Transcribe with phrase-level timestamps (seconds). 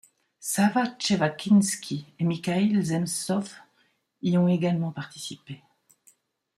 [0.39, 3.53] Savva Tchevakinski et Mikhaïl Zemtsov
[4.23, 5.61] y ont également participé.